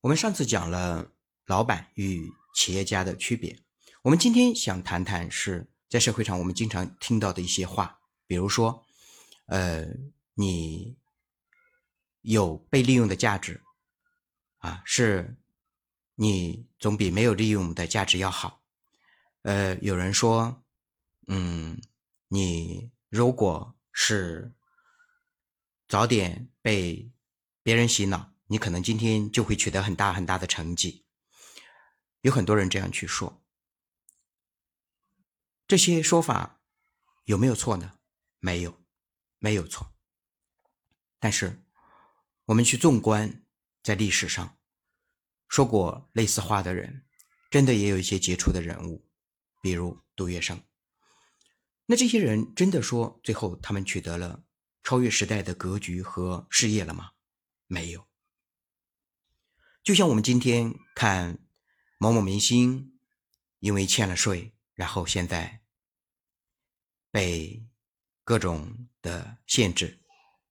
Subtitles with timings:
[0.00, 1.10] 我们上次讲了
[1.44, 3.58] 老板与企业家的区别，
[4.02, 8.86] 我们今天想谈谈是在社会上我们经常听到的一些话，比如说，
[9.46, 9.88] 呃，
[10.34, 10.96] 你
[12.20, 13.60] 有被利用的价值，
[14.58, 15.36] 啊，是
[16.14, 18.62] 你总比没有利用的价值要好。
[19.42, 20.62] 呃，有人说，
[21.26, 21.80] 嗯，
[22.28, 24.52] 你如果是
[25.88, 27.10] 早点被
[27.64, 28.32] 别人洗脑。
[28.48, 31.04] 你可能今天就会取得很大很大的成绩，
[32.22, 33.44] 有很多人这样去说，
[35.66, 36.60] 这些说法
[37.24, 37.98] 有没有错呢？
[38.38, 38.82] 没有，
[39.38, 39.94] 没有错。
[41.18, 41.62] 但是
[42.46, 43.44] 我们去纵观
[43.82, 44.58] 在历史上
[45.48, 47.04] 说过类似话的人，
[47.50, 49.10] 真的也有一些杰出的人物，
[49.60, 50.62] 比如杜月笙。
[51.84, 54.42] 那这些人真的说最后他们取得了
[54.82, 57.10] 超越时代的格局和事业了吗？
[57.66, 58.08] 没有。
[59.88, 61.38] 就像我们今天看
[61.96, 62.92] 某某明星，
[63.58, 65.62] 因为欠了税，然后现在
[67.10, 67.66] 被
[68.22, 69.98] 各种的限制，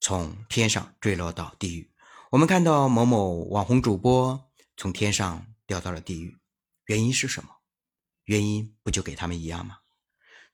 [0.00, 1.92] 从天上坠落到地狱。
[2.32, 6.36] 我们看到某某网红主播从天上掉到了地狱，
[6.86, 7.50] 原因是什么？
[8.24, 9.76] 原因不就给他们一样吗？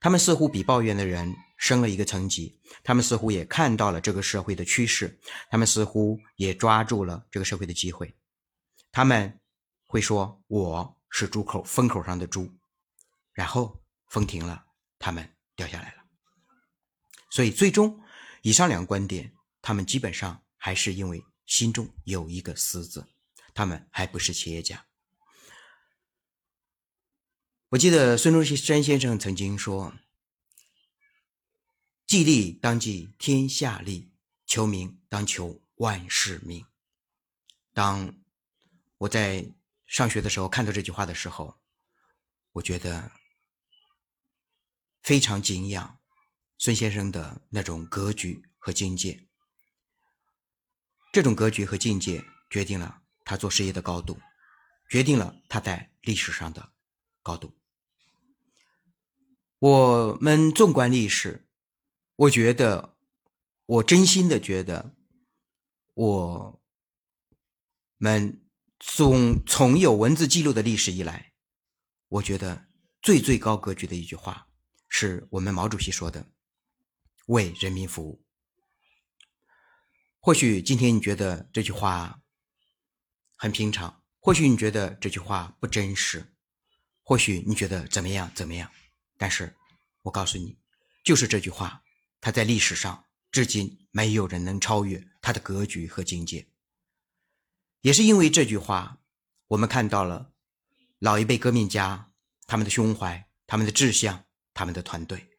[0.00, 8.14] 他们似乎比抱怨的人升了一个层级，他们似乎也看到了这个社会的趋势，他们似乎也抓住了这个社会的机会。
[8.96, 9.38] 他们
[9.84, 12.56] 会说：“我是猪口风口上的猪。”
[13.34, 16.04] 然后风停了，他们掉下来了。
[17.28, 18.02] 所以，最终
[18.40, 23.06] 以上两个观点，他们基本上还是因为心中有一个“私”字，
[23.52, 24.86] 他们还不是企业家。
[27.68, 29.92] 我记得孙中山先生曾经说
[32.08, 34.10] ：“计利当计天下利，
[34.46, 36.64] 求名当求万世名。”
[37.74, 38.18] 当
[38.98, 39.52] 我在
[39.86, 41.60] 上学的时候看到这句话的时候，
[42.52, 43.12] 我觉得
[45.02, 45.98] 非常敬仰
[46.56, 49.26] 孙先生的那种格局和境界。
[51.12, 54.18] 这种格局和境界决定了他做事业的高度，
[54.88, 56.72] 决定了他在历史上的
[57.22, 57.54] 高度。
[59.58, 61.46] 我们纵观历史，
[62.16, 62.96] 我觉得，
[63.66, 64.94] 我真心的觉得，
[65.92, 66.62] 我
[67.98, 68.42] 们。
[68.78, 71.32] 从从有文字记录的历史以来，
[72.08, 72.66] 我觉得
[73.00, 74.48] 最最高格局的一句话，
[74.88, 76.30] 是我们毛主席说的
[77.26, 78.22] ：“为人民服务。”
[80.20, 82.20] 或许今天你觉得这句话
[83.36, 86.34] 很平常，或许你觉得这句话不真实，
[87.02, 88.70] 或许你觉得怎么样怎么样，
[89.16, 89.56] 但是
[90.02, 90.58] 我告诉你，
[91.04, 91.82] 就是这句话，
[92.20, 96.46] 它在历史上至今没有人能超越它的格局和境界。
[97.86, 98.98] 也是因为这句话，
[99.46, 100.32] 我们看到了
[100.98, 102.10] 老一辈革命家
[102.44, 105.30] 他们的胸怀、他们的志向、他们的团队。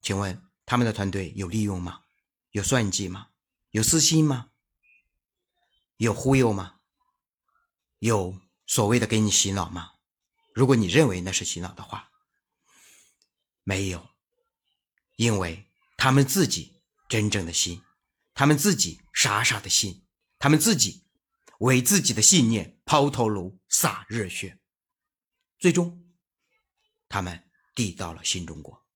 [0.00, 2.02] 请问他们的团队有利用吗？
[2.52, 3.30] 有算计吗？
[3.72, 4.50] 有私心吗？
[5.96, 6.76] 有忽悠吗？
[7.98, 9.94] 有所谓的给你洗脑吗？
[10.54, 12.12] 如果你认为那是洗脑的话，
[13.64, 14.08] 没有，
[15.16, 15.66] 因为
[15.96, 17.82] 他们自己真正的心，
[18.34, 20.06] 他们自己傻傻的心，
[20.38, 21.02] 他们自己。
[21.60, 24.58] 为自己的信念抛头颅、洒热血，
[25.58, 26.10] 最终，
[27.06, 28.86] 他们递到了新中国。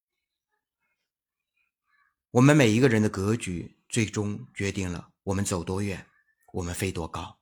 [2.30, 6.08] 我们每一个人的格局，最终决定了我们走多远，
[6.54, 7.38] 我们飞多高。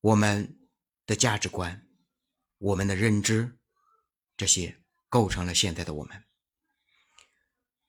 [0.00, 0.68] 我们
[1.06, 1.86] 的价值观、
[2.58, 3.56] 我们的认知，
[4.36, 6.24] 这些构成了现在的我们。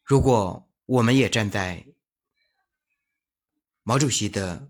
[0.04, 1.88] 如果我们也站在
[3.82, 4.70] 毛主席的。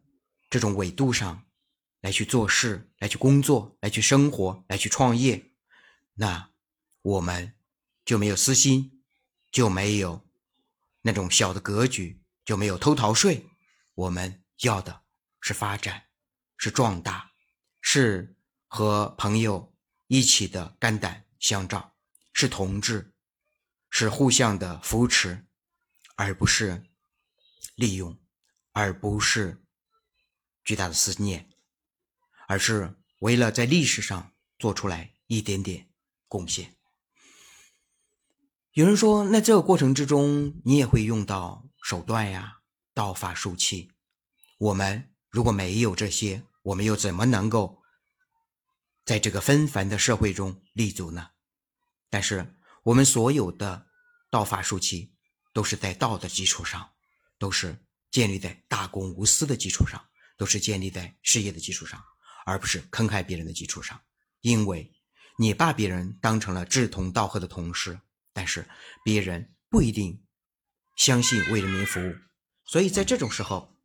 [0.53, 1.47] 这种纬度上，
[2.01, 5.51] 来去做事，来去工作，来去生活，来去创业，
[6.13, 6.51] 那
[7.01, 7.55] 我们
[8.05, 9.01] 就没有私心，
[9.51, 10.29] 就没有
[11.01, 13.47] 那种小的格局，就没有偷逃税。
[13.95, 15.01] 我们要的
[15.41, 16.03] 是发展，
[16.55, 17.31] 是壮大，
[17.81, 18.35] 是
[18.67, 19.75] 和朋友
[20.05, 21.95] 一起的肝胆相照，
[22.31, 23.15] 是同志，
[23.89, 25.47] 是互相的扶持，
[26.15, 26.83] 而不是
[27.73, 28.15] 利用，
[28.71, 29.62] 而不是。
[30.63, 31.49] 巨大的思念，
[32.47, 35.89] 而是为了在历史上做出来一点点
[36.27, 36.75] 贡献。
[38.71, 42.61] 有人说，那这个过程之中，你也会用到手段呀，
[42.93, 43.91] 道法术器。
[44.57, 47.83] 我们如果没有这些，我们又怎么能够
[49.05, 51.31] 在这个纷繁的社会中立足呢？
[52.09, 53.87] 但是，我们所有的
[54.29, 55.13] 道法术器
[55.51, 56.93] 都是在道的基础上，
[57.37, 60.03] 都是建立在大公无私的基础上。
[60.43, 62.03] 都是建立在事业的基础上，
[62.45, 64.01] 而不是坑害别人的基础上。
[64.41, 64.93] 因为
[65.39, 67.97] 你把别人当成了志同道合的同事，
[68.33, 68.67] 但是
[69.05, 70.21] 别人不一定
[70.97, 72.13] 相信为人民服务，
[72.65, 73.79] 所以在这种时候，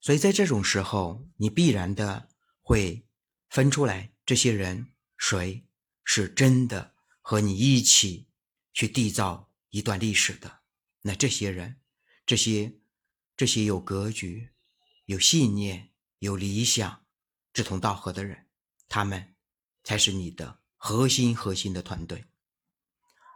[0.00, 2.30] 所以在这种时候，你必然的
[2.62, 3.06] 会
[3.50, 5.68] 分出来这些人谁
[6.02, 8.30] 是真的和你一起
[8.72, 10.60] 去缔造一段历史的。
[11.02, 11.78] 那这些人，
[12.24, 12.72] 这些
[13.36, 14.48] 这些有格局、
[15.08, 17.06] 有信念、有理想、
[17.54, 18.46] 志同道合的人，
[18.90, 19.34] 他们
[19.82, 22.26] 才是你的核心核心的团队。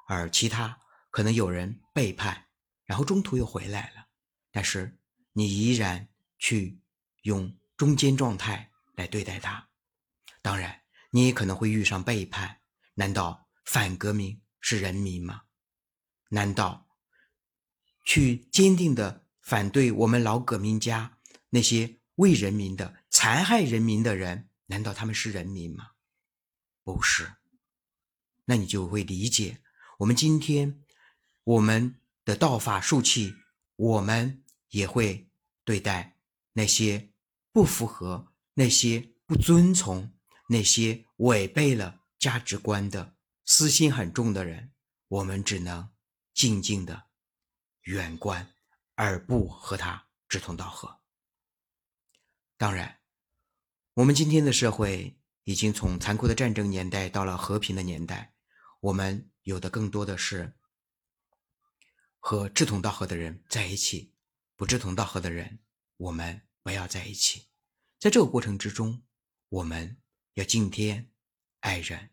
[0.06, 0.78] 而其他
[1.10, 2.48] 可能有人背叛，
[2.84, 4.08] 然后中途又回来了，
[4.50, 4.98] 但是
[5.32, 6.06] 你依然
[6.38, 6.78] 去
[7.22, 9.70] 用中间状态来对待他。
[10.42, 12.60] 当然，你也可能会遇上背叛。
[12.96, 15.44] 难道反革命是人民吗？
[16.28, 16.86] 难道？
[18.04, 21.18] 去坚定的反对我们老革命家
[21.54, 25.90] 那些为人民的残害人民的人，难道他们是人民吗？
[26.82, 27.34] 不是。
[28.46, 29.60] 那你就会理解，
[29.98, 30.82] 我们今天
[31.44, 33.34] 我们的道法术器，
[33.76, 35.28] 我们也会
[35.62, 36.16] 对待
[36.54, 37.12] 那些
[37.52, 40.10] 不符合、那些不遵从、
[40.48, 43.14] 那些违背了价值观的、
[43.44, 44.72] 私心很重的人，
[45.08, 45.92] 我们只能
[46.32, 47.10] 静静的。
[47.82, 48.54] 远观，
[48.94, 51.01] 而不和他志同道合。
[52.62, 53.00] 当然，
[53.94, 58.34] 我们今天的社会已经从残酷的战争年代到了和平的年代，
[58.78, 60.54] 我们有的更多的是
[62.20, 64.14] 和志同道合的人在一起，
[64.54, 65.58] 不志同道合的人，
[65.96, 67.48] 我们不要在一起。
[67.98, 69.02] 在这个过程之中，
[69.48, 70.00] 我们
[70.34, 71.10] 要敬天
[71.58, 72.10] 爱人，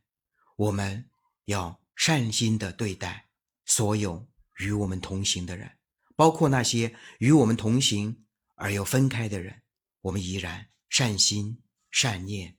[0.56, 1.12] 我们
[1.46, 3.30] 要善心的对待
[3.66, 4.28] 所有。
[4.58, 5.78] 与我们同行的人，
[6.16, 8.26] 包括那些与我们同行
[8.56, 9.62] 而又分开的人，
[10.02, 12.58] 我们依然善心、善念、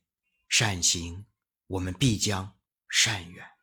[0.49, 1.27] 善行，
[1.67, 2.59] 我们必将
[2.89, 3.60] 善缘。